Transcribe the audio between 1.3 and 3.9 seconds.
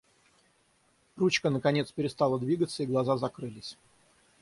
наконец перестала двигаться, и глаза закрылись.